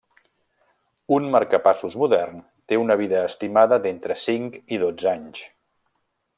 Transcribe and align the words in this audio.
Un 1.17 1.27
marcapassos 1.35 1.97
modern 2.05 2.41
té 2.71 2.81
una 2.85 2.97
vida 3.03 3.21
estimada 3.27 3.81
d'entre 3.87 4.19
cinc 4.25 4.59
i 4.77 4.81
dotze 4.87 5.15
anys. 5.17 5.47